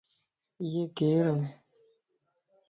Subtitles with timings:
[0.61, 1.39] ايي ڪيران؟